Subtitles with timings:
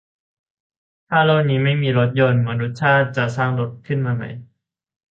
[1.09, 4.29] ถ้าโลกนี้ไม่มีรถยนต์ มนุษยชาติจะสร้างรถยนต์ขึ้นมาใหม่